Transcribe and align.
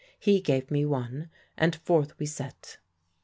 He 0.17 0.41
gave 0.41 0.71
me 0.71 0.83
one, 0.83 1.29
and 1.55 1.75
forth 1.75 2.17
we 2.17 2.25
set. 2.25 2.79